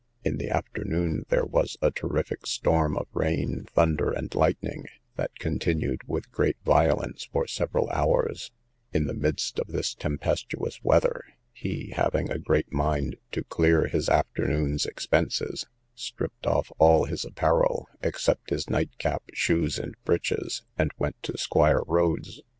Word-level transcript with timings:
In 0.23 0.37
the 0.37 0.49
afternoon 0.49 1.27
there 1.29 1.45
was 1.45 1.77
a 1.79 1.91
terrific 1.91 2.47
storm 2.47 2.97
of 2.97 3.05
rain, 3.13 3.67
thunder, 3.71 4.11
and 4.11 4.33
lightning, 4.33 4.85
that 5.15 5.37
continued 5.37 6.01
with 6.07 6.31
great 6.31 6.57
violence 6.65 7.25
for 7.31 7.45
several 7.45 7.87
hours: 7.91 8.49
in 8.91 9.05
the 9.05 9.13
midst 9.13 9.59
of 9.59 9.67
this 9.67 9.93
tempestuous 9.93 10.83
weather, 10.83 11.23
he 11.53 11.91
(having 11.95 12.31
a 12.31 12.39
great 12.39 12.73
mind 12.73 13.17
to 13.33 13.43
clear 13.43 13.85
his 13.85 14.09
afternoon's 14.09 14.87
expenses) 14.87 15.67
stripped 15.93 16.47
off 16.47 16.71
all 16.79 17.05
his 17.05 17.23
apparel, 17.23 17.87
except 18.01 18.49
his 18.49 18.67
nightcap, 18.71 19.21
shoes, 19.35 19.77
and 19.77 19.93
breeches, 20.03 20.63
and 20.79 20.89
went 20.97 21.21
to 21.21 21.37
Squire 21.37 21.83
Rhodes's. 21.85 22.41